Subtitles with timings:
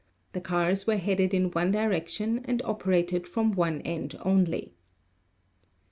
[0.33, 4.73] The cars were headed in one direc tion and operated from one end only.